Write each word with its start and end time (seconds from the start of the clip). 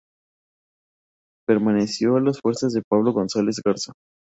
Permaneció 1.45 2.15
a 2.17 2.21
las 2.21 2.39
fuerzas 2.41 2.73
de 2.73 2.81
Pablo 2.81 3.13
González 3.13 3.61
Garza. 3.63 3.93